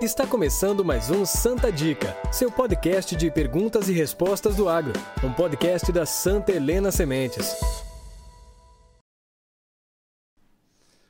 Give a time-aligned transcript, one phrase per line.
[0.00, 5.30] Está começando mais um Santa Dica, seu podcast de perguntas e respostas do agro, um
[5.30, 7.54] podcast da Santa Helena Sementes.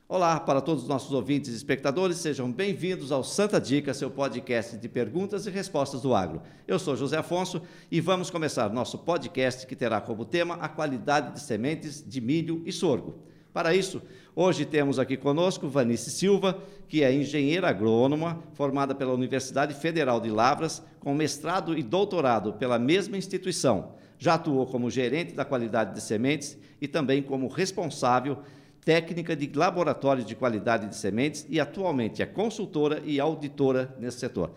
[0.09, 4.75] Olá para todos os nossos ouvintes e espectadores, sejam bem-vindos ao Santa Dica, seu podcast
[4.75, 6.41] de perguntas e respostas do agro.
[6.67, 11.35] Eu sou José Afonso e vamos começar nosso podcast que terá como tema a qualidade
[11.35, 13.30] de sementes de milho e sorgo.
[13.53, 14.01] Para isso,
[14.33, 20.29] hoje temos aqui conosco Vanice Silva, que é engenheira agrônoma, formada pela Universidade Federal de
[20.29, 23.95] Lavras, com mestrado e doutorado pela mesma instituição.
[24.17, 28.39] Já atuou como gerente da qualidade de sementes e também como responsável
[28.85, 34.51] técnica de laboratório de qualidade de sementes e atualmente é consultora e auditora nesse setor.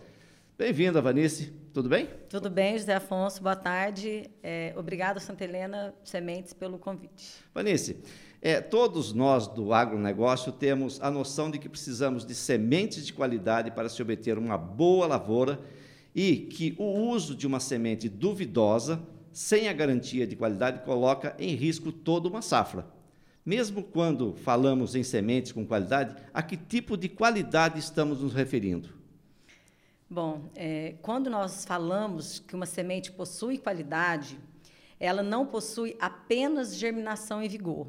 [0.57, 1.53] Bem-vinda, Vanice.
[1.73, 2.09] Tudo bem?
[2.29, 3.43] Tudo bem, José Afonso.
[3.43, 4.29] Boa tarde.
[4.41, 7.43] É, obrigado, Santa Helena Sementes, pelo convite.
[7.53, 7.97] Vanice,
[8.41, 13.71] é, todos nós do agronegócio temos a noção de que precisamos de sementes de qualidade
[13.71, 15.59] para se obter uma boa lavoura
[16.13, 21.55] e que o uso de uma semente duvidosa, sem a garantia de qualidade, coloca em
[21.55, 22.85] risco toda uma safra.
[23.45, 28.89] Mesmo quando falamos em sementes com qualidade, a que tipo de qualidade estamos nos referindo?
[30.09, 34.39] Bom, é, quando nós falamos que uma semente possui qualidade,
[34.99, 37.87] ela não possui apenas germinação e vigor.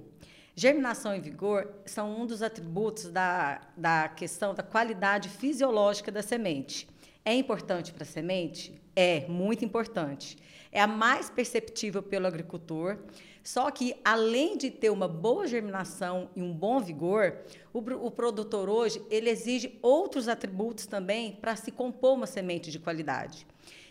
[0.58, 6.88] Germinação e vigor são um dos atributos da, da questão da qualidade fisiológica da semente.
[7.22, 8.80] É importante para a semente?
[8.96, 10.38] É, muito importante.
[10.72, 12.96] É a mais perceptível pelo agricultor,
[13.44, 17.36] só que, além de ter uma boa germinação e um bom vigor,
[17.70, 22.78] o, o produtor hoje ele exige outros atributos também para se compor uma semente de
[22.78, 23.46] qualidade.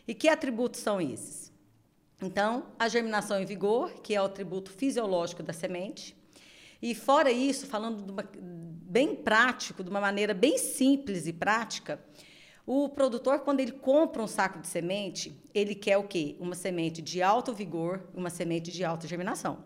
[0.07, 1.53] E que atributos são esses?
[2.19, 6.24] Então, a germinação e vigor, que é o atributo fisiológico da semente.
[6.81, 12.03] E fora isso, falando uma, bem prático, de uma maneira bem simples e prática,
[12.65, 16.35] o produtor, quando ele compra um saco de semente, ele quer o quê?
[16.39, 19.63] Uma semente de alto vigor, uma semente de alta germinação.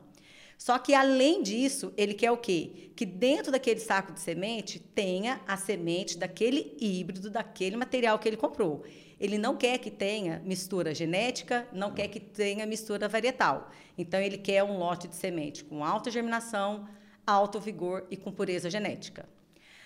[0.57, 2.91] Só que, além disso, ele quer o quê?
[2.93, 8.35] Que dentro daquele saco de semente tenha a semente daquele híbrido, daquele material que ele
[8.35, 8.83] comprou.
[9.17, 13.69] Ele não quer que tenha mistura genética, não quer que tenha mistura varietal.
[13.97, 16.85] Então, ele quer um lote de semente com alta germinação,
[17.25, 19.27] alto vigor e com pureza genética.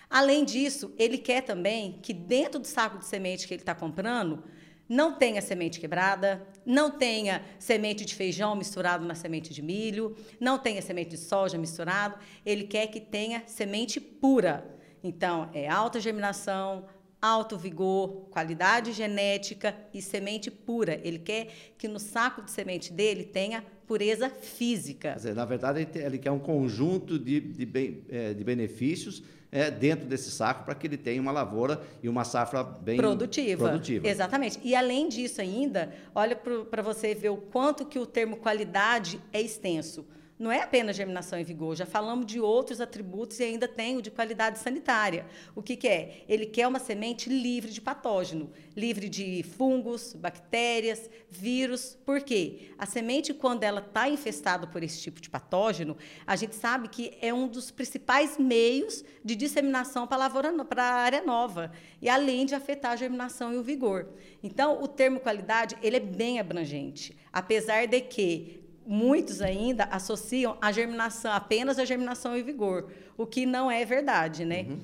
[0.09, 4.43] Além disso, ele quer também que dentro do saco de semente que ele está comprando
[4.87, 10.59] não tenha semente quebrada, não tenha semente de feijão misturado na semente de milho, não
[10.59, 12.17] tenha semente de soja misturado.
[12.45, 14.77] Ele quer que tenha semente pura.
[15.03, 16.85] Então, é alta germinação,
[17.23, 20.99] alto vigor, qualidade genética e semente pura.
[21.01, 21.47] Ele quer
[21.77, 25.13] que no saco de semente dele tenha pureza física.
[25.15, 30.05] Dizer, na verdade, ele quer um conjunto de, de, bem, é, de benefícios é, dentro
[30.05, 33.69] desse saco para que ele tenha uma lavoura e uma safra bem produtiva.
[33.69, 34.05] produtiva.
[34.05, 34.59] Exatamente.
[34.61, 39.39] E além disso ainda, olha para você ver o quanto que o termo qualidade é
[39.39, 40.05] extenso
[40.43, 44.01] não é apenas germinação e vigor, já falamos de outros atributos e ainda tem o
[44.01, 45.25] de qualidade sanitária.
[45.55, 46.25] O que, que é?
[46.27, 51.97] Ele quer uma semente livre de patógeno, livre de fungos, bactérias, vírus.
[52.05, 52.71] Por quê?
[52.77, 55.95] A semente, quando ela está infestada por esse tipo de patógeno,
[56.27, 61.71] a gente sabe que é um dos principais meios de disseminação para a área nova,
[62.01, 64.09] e além de afetar a germinação e o vigor.
[64.43, 70.71] Então, o termo qualidade ele é bem abrangente, apesar de que muitos ainda associam a
[70.71, 74.65] germinação apenas a germinação e vigor, o que não é verdade, né?
[74.69, 74.79] Uhum.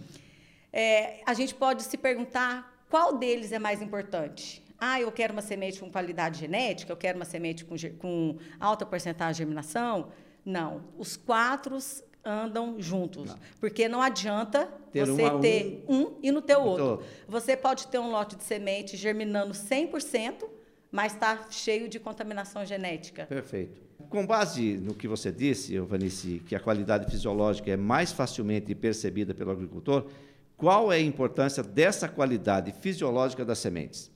[0.72, 4.64] É, a gente pode se perguntar qual deles é mais importante.
[4.78, 8.86] Ah, eu quero uma semente com qualidade genética, eu quero uma semente com, com alta
[8.86, 10.12] porcentagem de germinação.
[10.46, 11.78] Não, os quatro
[12.24, 13.40] andam juntos, não.
[13.60, 17.04] porque não adianta ter você um ter um, um, e no teu outro.
[17.28, 20.48] Você pode ter um lote de semente germinando 100%,
[20.92, 23.26] mas está cheio de contaminação genética.
[23.26, 28.74] Perfeito com base no que você disse, Vanice, que a qualidade fisiológica é mais facilmente
[28.74, 30.06] percebida pelo agricultor,
[30.56, 34.12] qual é a importância dessa qualidade fisiológica das sementes?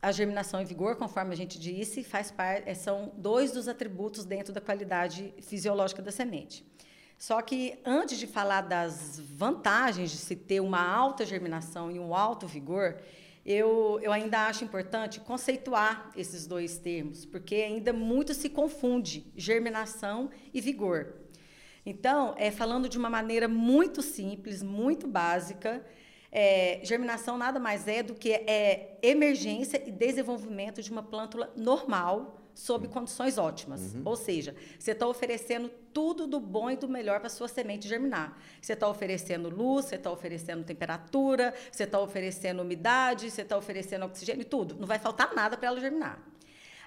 [0.00, 4.52] A germinação e vigor, conforme a gente disse, faz é, são dois dos atributos dentro
[4.52, 6.64] da qualidade fisiológica da semente.
[7.18, 12.14] Só que antes de falar das vantagens de se ter uma alta germinação e um
[12.14, 12.96] alto vigor,
[13.48, 20.28] eu, eu ainda acho importante conceituar esses dois termos, porque ainda muito se confunde germinação
[20.52, 21.14] e vigor.
[21.86, 25.82] Então, é, falando de uma maneira muito simples, muito básica,
[26.30, 32.37] é, germinação nada mais é do que é, emergência e desenvolvimento de uma plântula normal,
[32.58, 33.94] sob condições ótimas.
[33.94, 34.02] Uhum.
[34.04, 37.86] Ou seja, você está oferecendo tudo do bom e do melhor para a sua semente
[37.86, 38.36] germinar.
[38.60, 44.06] Você está oferecendo luz, você está oferecendo temperatura, você está oferecendo umidade, você está oferecendo
[44.06, 44.74] oxigênio, tudo.
[44.74, 46.20] Não vai faltar nada para ela germinar.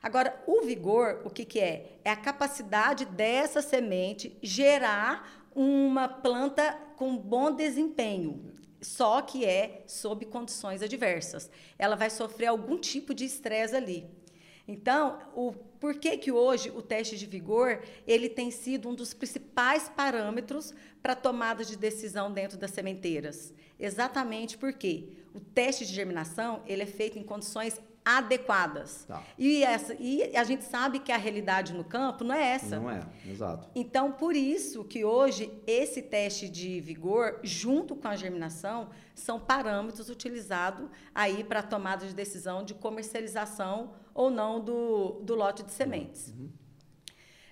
[0.03, 1.99] Agora, o vigor, o que, que é?
[2.03, 8.51] É a capacidade dessa semente gerar uma planta com bom desempenho,
[8.81, 11.49] só que é sob condições adversas.
[11.79, 14.20] Ela vai sofrer algum tipo de estresse ali.
[14.67, 19.15] Então, o por que, que hoje o teste de vigor ele tem sido um dos
[19.15, 23.51] principais parâmetros para tomada de decisão dentro das sementeiras?
[23.79, 29.05] Exatamente porque o teste de germinação ele é feito em condições adequadas.
[29.05, 29.23] Tá.
[29.37, 32.79] E, essa, e a gente sabe que a realidade no campo não é essa.
[32.79, 33.69] Não é, exato.
[33.75, 40.09] Então, por isso que hoje esse teste de vigor, junto com a germinação, são parâmetros
[40.09, 45.71] utilizados aí para a tomada de decisão de comercialização ou não do, do lote de
[45.71, 46.29] sementes.
[46.29, 46.49] Uhum.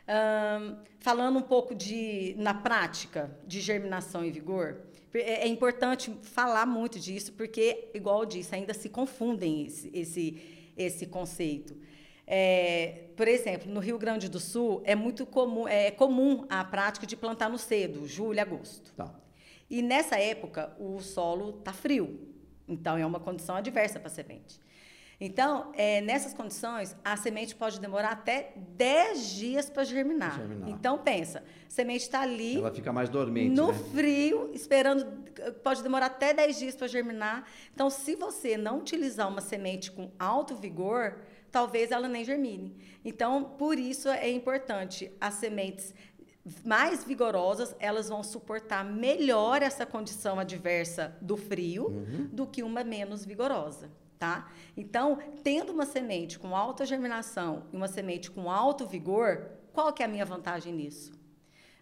[0.09, 4.81] Um, falando um pouco de, na prática, de germinação e vigor,
[5.13, 10.71] é, é importante falar muito disso, porque, igual eu disse, ainda se confundem esse, esse,
[10.77, 11.75] esse conceito.
[12.31, 17.07] É, por exemplo, no Rio Grande do Sul é muito comum, é comum a prática
[17.07, 18.93] de plantar no cedo, julho agosto.
[18.93, 19.13] Tá.
[19.67, 22.19] E nessa época o solo está frio,
[22.67, 24.59] então é uma condição adversa para a semente.
[25.21, 30.37] Então, é, nessas condições, a semente pode demorar até 10 dias para germinar.
[30.37, 30.69] germinar.
[30.69, 32.55] Então, pensa, a semente está ali.
[32.55, 33.53] Ela fica mais dormente.
[33.53, 33.79] No né?
[33.91, 35.05] frio, esperando.
[35.61, 37.45] Pode demorar até 10 dias para germinar.
[37.73, 41.17] Então, se você não utilizar uma semente com alto vigor,
[41.51, 42.77] talvez ela nem germine.
[43.03, 45.93] Então, por isso é importante as sementes
[46.63, 52.29] mais vigorosas, elas vão suportar melhor essa condição adversa do frio uhum.
[52.31, 53.91] do que uma menos vigorosa.
[54.19, 54.51] Tá?
[54.75, 60.03] Então, tendo uma semente com alta germinação e uma semente com alto vigor, qual que
[60.03, 61.13] é a minha vantagem nisso?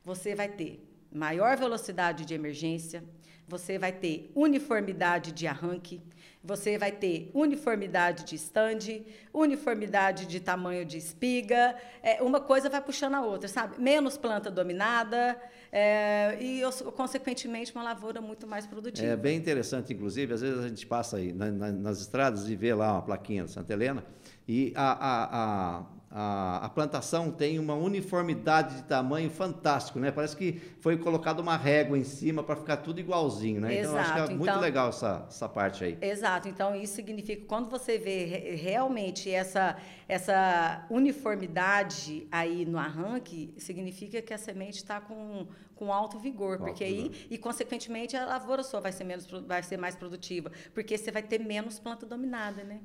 [0.04, 0.87] Você vai ter
[1.18, 3.04] maior velocidade de emergência,
[3.48, 6.02] você vai ter uniformidade de arranque,
[6.44, 9.04] você vai ter uniformidade de stand,
[9.34, 13.82] uniformidade de tamanho de espiga, é, uma coisa vai puxando a outra, sabe?
[13.82, 15.38] Menos planta dominada
[15.72, 16.62] é, e,
[16.96, 19.08] consequentemente, uma lavoura muito mais produtiva.
[19.08, 22.56] É bem interessante, inclusive, às vezes a gente passa aí na, na, nas estradas e
[22.56, 24.06] vê lá uma plaquinha de Santa Helena
[24.48, 30.10] e a, a, a a, a, plantação tem uma uniformidade de tamanho fantástico, né?
[30.10, 33.80] Parece que foi colocada uma régua em cima para ficar tudo igualzinho, né?
[33.80, 33.90] Exato.
[33.90, 35.98] Então, acho que é então, muito legal essa, essa parte aí.
[36.02, 36.48] Exato.
[36.48, 39.76] Então, isso significa que quando você vê realmente essa,
[40.08, 45.46] essa uniformidade aí no arranque, significa que a semente está com,
[45.76, 49.76] com alto vigor, porque aí, e consequentemente, a lavoura sua vai ser, menos, vai ser
[49.76, 52.80] mais produtiva, porque você vai ter menos planta dominada, né?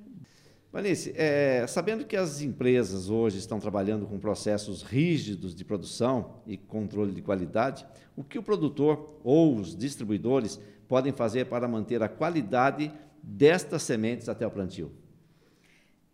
[0.72, 6.56] Vanice, é, sabendo que as empresas hoje estão trabalhando com processos rígidos de produção e
[6.56, 7.86] controle de qualidade,
[8.16, 10.58] o que o produtor ou os distribuidores
[10.88, 12.90] podem fazer para manter a qualidade
[13.22, 14.90] destas sementes até o plantio?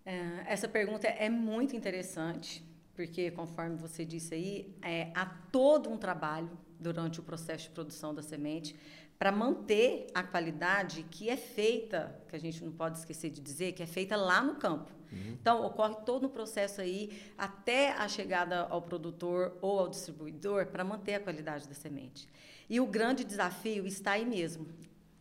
[0.05, 2.65] É, essa pergunta é muito interessante,
[2.97, 6.51] porque, conforme você disse aí, é, há todo um trabalho
[6.81, 8.75] durante o processo de produção da semente
[9.19, 13.73] para manter a qualidade que é feita, que a gente não pode esquecer de dizer,
[13.73, 14.93] que é feita lá no campo.
[15.11, 15.37] Uhum.
[15.41, 20.85] Então, ocorre todo o processo aí, até a chegada ao produtor ou ao distribuidor, para
[20.85, 22.29] manter a qualidade da semente.
[22.71, 24.69] E o grande desafio está aí mesmo.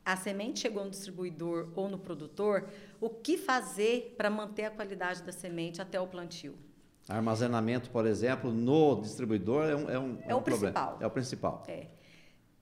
[0.06, 2.70] A semente chegou no distribuidor ou no produtor,
[3.02, 6.56] o que fazer para manter a qualidade da semente até o plantio?
[7.10, 10.74] Armazenamento, por exemplo, no distribuidor é um, é um, é, é um o problema.
[10.74, 10.98] principal.
[11.02, 11.64] É o principal.
[11.68, 11.88] É.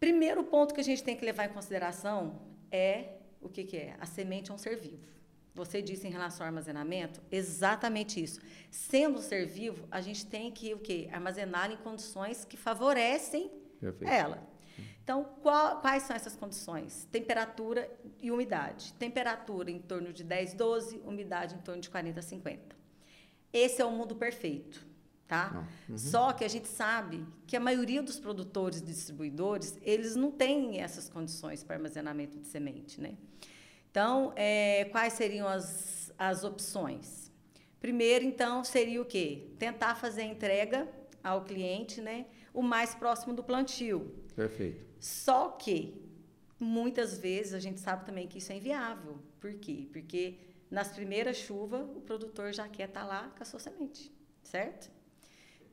[0.06, 2.40] Primeiro ponto que a gente tem que levar em consideração
[2.72, 3.96] é o que, que é?
[4.00, 5.08] A semente é um ser vivo.
[5.56, 8.40] Você disse em relação ao armazenamento, exatamente isso.
[8.70, 11.10] Sendo um ser vivo, a gente tem que o quê?
[11.12, 14.14] armazenar em condições que favorecem Perfeito.
[14.14, 14.48] ela.
[15.04, 17.08] Então, qual, quais são essas condições?
[17.12, 18.94] Temperatura e umidade.
[18.94, 22.76] Temperatura em torno de 10, 12, umidade em torno de 40, 50.
[23.52, 24.86] Esse é o mundo perfeito
[25.28, 25.68] tá?
[25.90, 25.98] Uhum.
[25.98, 30.82] Só que a gente sabe que a maioria dos produtores e distribuidores, eles não têm
[30.82, 33.18] essas condições para armazenamento de semente, né?
[33.90, 37.32] Então, é, quais seriam as, as opções?
[37.80, 39.52] Primeiro, então, seria o quê?
[39.58, 40.88] Tentar fazer a entrega
[41.24, 42.26] ao cliente, né?
[42.54, 44.14] O mais próximo do plantio.
[44.36, 44.86] Perfeito.
[45.00, 46.02] Só que,
[46.60, 49.20] muitas vezes, a gente sabe também que isso é inviável.
[49.40, 49.88] Por quê?
[49.92, 50.38] Porque
[50.70, 54.12] nas primeiras chuvas, o produtor já quer estar tá lá com a sua semente,
[54.44, 54.90] certo?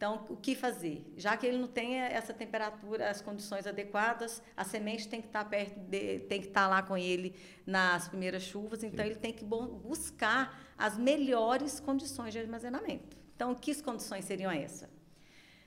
[0.02, 1.14] Então, o que fazer?
[1.16, 5.44] Já que ele não tem essa temperatura, as condições adequadas, a semente tem que estar
[5.44, 9.12] perto, de, tem que estar lá com ele nas primeiras chuvas, então Sim.
[9.12, 13.16] ele tem que buscar as melhores condições de armazenamento.
[13.36, 14.90] Então, que condições seriam essas?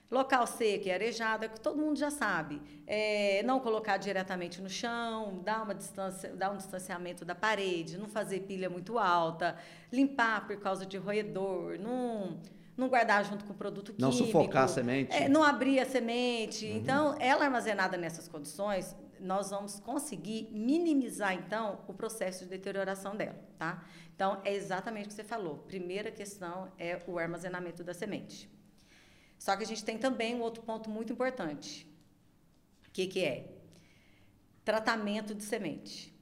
[0.08, 2.62] Local seco e arejado, é que todo mundo já sabe.
[2.86, 8.06] É, não colocar diretamente no chão, dar, uma distância, dar um distanciamento da parede, não
[8.06, 9.56] fazer pilha muito alta,
[9.92, 12.38] limpar por causa de roedor, não,
[12.76, 14.02] não guardar junto com o produto químico.
[14.02, 15.16] Não sufocar a semente.
[15.16, 16.66] É, não abrir a semente.
[16.66, 16.76] Uhum.
[16.76, 23.38] Então, ela armazenada nessas condições, nós vamos conseguir minimizar, então, o processo de deterioração dela,
[23.58, 23.82] tá?
[24.14, 25.58] Então, é exatamente o que você falou.
[25.66, 28.48] Primeira questão é o armazenamento da semente.
[29.38, 31.86] Só que a gente tem também um outro ponto muito importante.
[32.88, 33.48] O que, que é?
[34.64, 36.14] Tratamento de semente.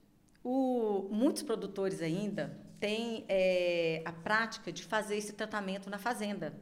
[0.42, 6.54] O, muitos produtores ainda têm é, a prática de fazer esse tratamento na fazenda,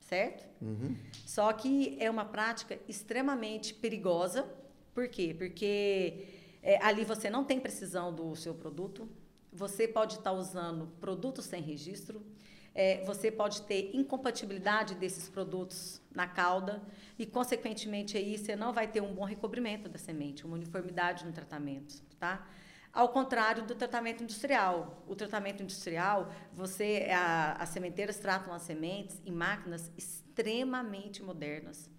[0.00, 0.46] certo?
[0.62, 0.96] Uhum.
[1.26, 4.48] Só que é uma prática extremamente perigosa.
[4.94, 5.34] Por quê?
[5.36, 6.28] Porque
[6.62, 9.06] é, ali você não tem precisão do seu produto,
[9.52, 12.24] você pode estar usando produtos sem registro,
[12.76, 16.82] é, você pode ter incompatibilidade desses produtos na cauda
[17.18, 21.32] e, consequentemente, aí você não vai ter um bom recobrimento da semente, uma uniformidade no
[21.32, 22.46] tratamento, tá?
[22.92, 25.02] Ao contrário do tratamento industrial.
[25.08, 31.90] O tratamento industrial, você, a, as sementeiras tratam as sementes em máquinas extremamente modernas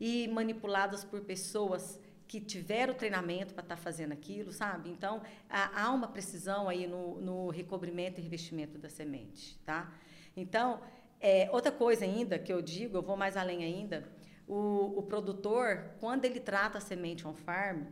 [0.00, 4.90] e manipuladas por pessoas que tiveram treinamento para estar tá fazendo aquilo, sabe?
[4.90, 9.92] Então, há, uma precisão aí no, no recobrimento e revestimento da semente, tá?
[10.36, 10.80] Então,
[11.20, 14.08] é, outra coisa ainda que eu digo, eu vou mais além ainda,
[14.46, 17.84] o, o produtor, quando ele trata a semente on-farm,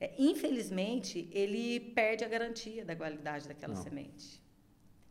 [0.00, 3.82] é, infelizmente, ele perde a garantia da qualidade daquela Não.
[3.82, 4.42] semente.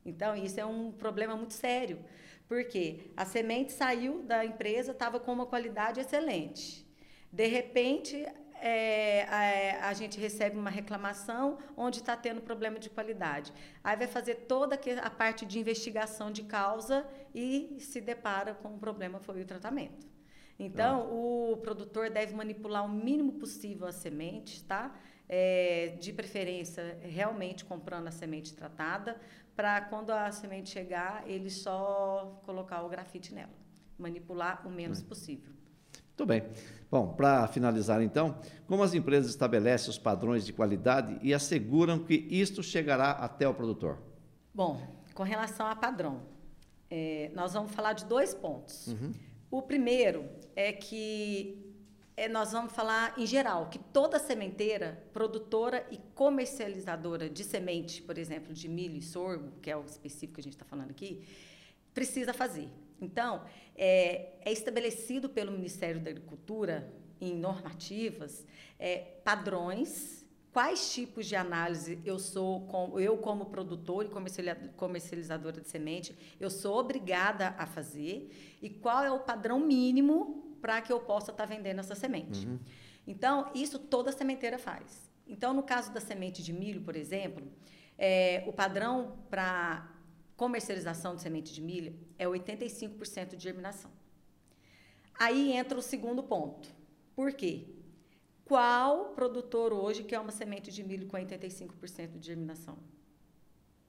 [0.05, 1.99] Então, isso é um problema muito sério,
[2.47, 6.85] porque a semente saiu da empresa, estava com uma qualidade excelente.
[7.31, 8.25] De repente,
[8.65, 9.23] é,
[9.81, 13.51] a, a, gente recebe uma reclamação onde está tendo problema de qualidade.
[13.83, 17.05] Aí vai fazer toda a parte de investigação de causa
[17.35, 20.07] e se depara com o problema foi o tratamento.
[20.57, 21.13] Então, ah.
[21.13, 24.95] o produtor deve manipular o mínimo possível as sementes, tá?
[25.27, 29.19] É, de preferência, realmente comprando a semente tratada,
[29.57, 33.51] para quando a semente chegar, ele só colocar o grafite nela.
[33.97, 35.05] Manipular o menos hum.
[35.05, 35.51] possível.
[36.15, 36.43] Muito bem.
[36.91, 42.13] Bom, para finalizar então, como as empresas estabelecem os padrões de qualidade e asseguram que
[42.29, 43.97] isto chegará até o produtor?
[44.53, 44.79] Bom,
[45.15, 46.21] com relação a padrão,
[46.91, 48.89] é, nós vamos falar de dois pontos.
[48.89, 49.11] Uhum.
[49.49, 51.75] O primeiro é que
[52.15, 58.19] é, nós vamos falar em geral que toda sementeira, produtora e comercializadora de semente, por
[58.19, 61.23] exemplo, de milho e sorgo, que é o específico que a gente está falando aqui,
[61.91, 62.69] precisa fazer.
[63.03, 63.43] Então,
[63.75, 68.45] é, é estabelecido pelo Ministério da Agricultura, em normativas,
[68.77, 72.67] é, padrões, quais tipos de análise eu sou,
[72.99, 74.09] eu como produtor e
[74.75, 78.29] comercializadora de semente, eu sou obrigada a fazer
[78.61, 82.45] e qual é o padrão mínimo para que eu possa estar tá vendendo essa semente.
[82.47, 82.59] Uhum.
[83.05, 85.11] Então, isso toda sementeira faz.
[85.27, 87.45] Então, no caso da semente de milho, por exemplo,
[87.97, 89.92] é, o padrão para
[90.35, 93.91] comercialização de semente de milho é 85% de germinação.
[95.15, 96.69] Aí entra o segundo ponto.
[97.15, 97.67] Por quê?
[98.45, 102.77] Qual produtor hoje quer uma semente de milho com 85% de germinação?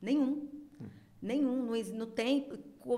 [0.00, 0.48] Nenhum.
[0.80, 0.88] Hum.
[1.20, 1.66] Nenhum.
[1.66, 2.48] Não, não, tem,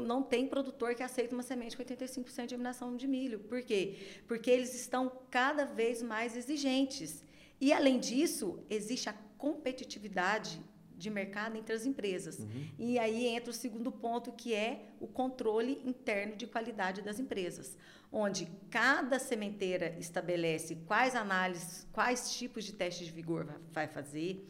[0.03, 3.39] não tem produtor que aceita uma semente com 85% de germinação de milho.
[3.39, 3.97] Por quê?
[4.27, 7.25] Porque eles estão cada vez mais exigentes.
[7.61, 10.61] E, além disso, existe a competitividade
[10.97, 12.39] de mercado entre as empresas.
[12.39, 12.69] Uhum.
[12.79, 17.77] E aí entra o segundo ponto, que é o controle interno de qualidade das empresas,
[18.11, 24.47] onde cada sementeira estabelece quais análises, quais tipos de testes de vigor vai fazer,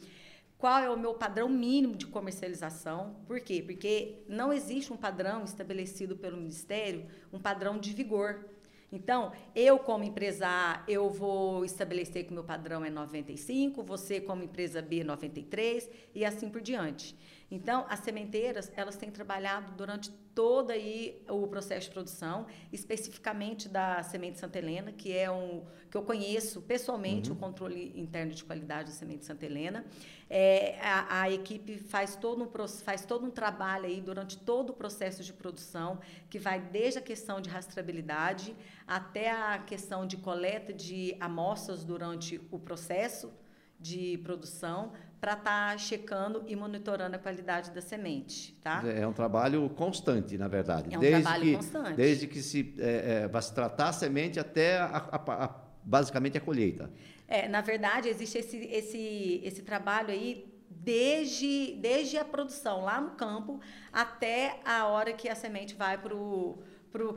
[0.57, 3.15] qual é o meu padrão mínimo de comercialização.
[3.27, 3.61] Por quê?
[3.61, 8.45] Porque não existe um padrão estabelecido pelo Ministério, um padrão de vigor.
[8.91, 14.21] Então, eu como empresa A, eu vou estabelecer que o meu padrão é 95, você
[14.21, 17.15] como empresa B 93 e assim por diante.
[17.49, 24.03] Então, as sementeiras, elas têm trabalhado durante todo aí o processo de produção, especificamente da
[24.03, 27.37] semente Santa Helena, que é um que eu conheço pessoalmente uhum.
[27.37, 29.85] o controle interno de qualidade da semente Santa Helena.
[30.29, 34.73] É, a, a, equipe faz todo, um, faz todo um trabalho aí durante todo o
[34.73, 38.53] processo de produção, que vai desde a questão de rastreabilidade
[38.85, 43.31] até a questão de coleta de amostras durante o processo
[43.79, 48.83] de produção para estar tá checando e monitorando a qualidade da semente, tá?
[48.85, 50.93] É um trabalho constante, na verdade.
[50.93, 51.95] É um desde trabalho que, constante.
[51.95, 56.37] Desde que se é, é, vai se tratar a semente até a, a, a, basicamente
[56.37, 56.89] a colheita.
[57.27, 63.11] É, na verdade, existe esse, esse, esse trabalho aí desde, desde a produção lá no
[63.11, 63.59] campo
[63.91, 66.59] até a hora que a semente vai para o
[66.91, 67.13] para o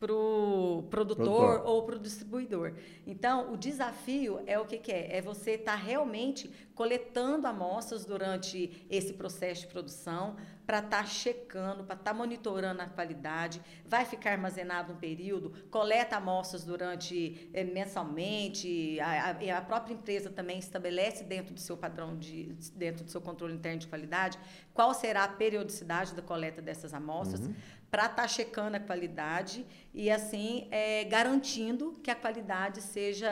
[0.00, 2.74] para o produtor, produtor, ou para o distribuidor.
[3.06, 5.16] Então, o desafio é o que, que é?
[5.16, 11.04] É você estar tá realmente coletando amostras durante esse processo de produção para estar tá
[11.04, 17.50] checando, para estar tá monitorando a qualidade, vai ficar armazenado um período, coleta amostras durante
[17.52, 23.04] eh, mensalmente, a, a, a, própria empresa também estabelece dentro do seu padrão de dentro
[23.04, 24.38] do seu controle interno de qualidade
[24.72, 27.40] qual será a periodicidade da coleta dessas amostras.
[27.40, 27.54] Uhum
[27.94, 33.30] para estar tá checando a qualidade e assim é, garantindo que a qualidade seja,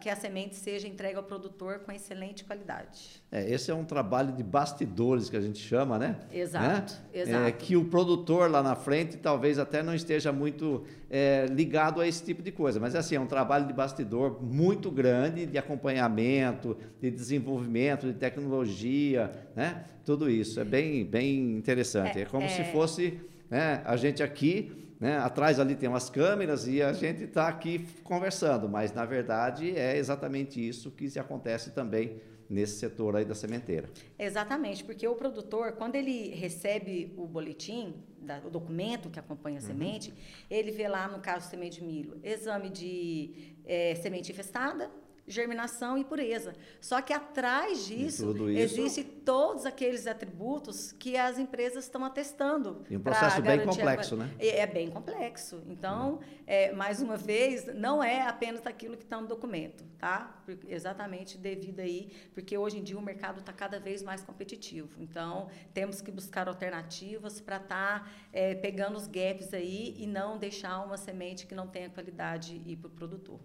[0.00, 3.22] que a semente seja entregue ao produtor com excelente qualidade.
[3.30, 6.16] É, esse é um trabalho de bastidores que a gente chama, né?
[6.32, 7.20] Exato, né?
[7.20, 7.44] exato.
[7.44, 12.08] É, que o produtor lá na frente talvez até não esteja muito é, ligado a
[12.08, 16.78] esse tipo de coisa, mas assim, é um trabalho de bastidor muito grande, de acompanhamento,
[16.98, 19.84] de desenvolvimento, de tecnologia, né?
[20.02, 22.18] Tudo isso é bem, bem interessante.
[22.18, 22.72] É, é como se é.
[22.72, 23.82] fosse né?
[23.84, 25.18] A gente aqui, né?
[25.18, 29.96] atrás ali tem umas câmeras e a gente está aqui conversando, mas na verdade é
[29.96, 33.90] exatamente isso que se acontece também nesse setor aí da sementeira.
[34.18, 39.60] Exatamente, porque o produtor, quando ele recebe o boletim, da, o documento que acompanha a
[39.60, 39.66] uhum.
[39.66, 40.14] semente,
[40.50, 44.90] ele vê lá, no caso semente de milho, exame de é, semente infestada,
[45.28, 46.54] germinação e pureza.
[46.80, 52.84] Só que atrás disso existem todos aqueles atributos que as empresas estão atestando.
[52.88, 54.18] E um processo bem complexo, a...
[54.18, 54.30] né?
[54.38, 55.62] É, é, bem complexo.
[55.66, 56.18] Então, hum.
[56.46, 60.42] é, mais uma vez, não é apenas aquilo que está no documento, tá?
[60.66, 64.88] Exatamente devido aí, porque hoje em dia o mercado está cada vez mais competitivo.
[64.98, 70.38] Então, temos que buscar alternativas para estar tá, é, pegando os gaps aí e não
[70.38, 73.40] deixar uma semente que não tenha qualidade ir para o produtor.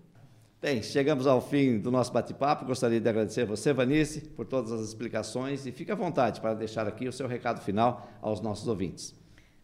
[0.63, 2.63] Bem, chegamos ao fim do nosso bate-papo.
[2.63, 6.53] Gostaria de agradecer a você, Vanice, por todas as explicações e fique à vontade para
[6.53, 9.13] deixar aqui o seu recado final aos nossos ouvintes.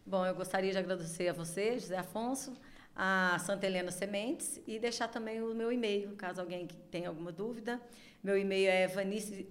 [0.04, 2.52] Bom, eu gostaria de agradecer a você, José Afonso,
[2.94, 7.80] a Santa Helena Sementes e deixar também o meu e-mail, caso alguém tenha alguma dúvida.
[8.22, 8.86] Meu e-mail é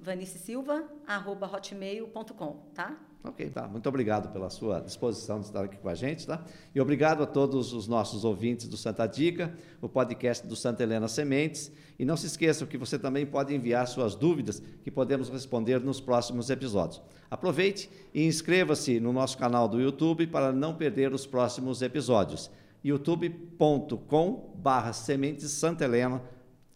[0.04, 2.96] vanicesilva.hotmail.com, tá?
[3.22, 3.68] Ok, tá.
[3.68, 6.42] Muito obrigado pela sua disposição de estar aqui com a gente, tá?
[6.74, 11.08] E obrigado a todos os nossos ouvintes do Santa Dica, o podcast do Santa Helena
[11.10, 11.70] Sementes.
[11.98, 16.00] E não se esqueçam que você também pode enviar suas dúvidas que podemos responder nos
[16.00, 17.02] próximos episódios.
[17.30, 22.50] Aproveite e inscreva-se no nosso canal do YouTube para não perder os próximos episódios.
[22.82, 26.22] youtube.com barra Sementes Santa Helena.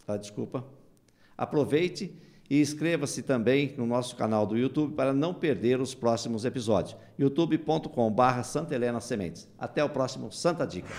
[0.05, 0.65] Ah, desculpa.
[1.37, 2.13] Aproveite
[2.49, 6.95] e inscreva-se também no nosso canal do YouTube para não perder os próximos episódios.
[7.17, 9.47] youtube.com.br Santa Helena Sementes.
[9.57, 10.89] Até o próximo Santa Dica.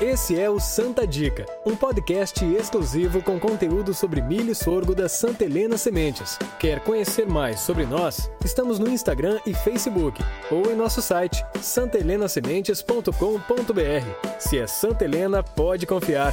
[0.00, 5.08] Esse é o Santa Dica, um podcast exclusivo com conteúdo sobre milho e sorgo da
[5.08, 6.38] Santa Helena Sementes.
[6.60, 8.30] Quer conhecer mais sobre nós?
[8.44, 14.38] Estamos no Instagram e Facebook ou em nosso site santelenasementes.com.br.
[14.38, 16.32] Se é Santa Helena, pode confiar.